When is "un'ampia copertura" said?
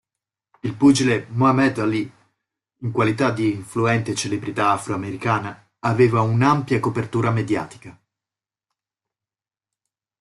6.21-7.29